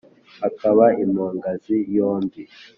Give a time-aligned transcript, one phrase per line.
[0.47, 2.41] Akaba impogazi yombi.